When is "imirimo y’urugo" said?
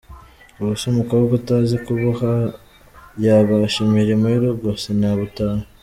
3.87-4.67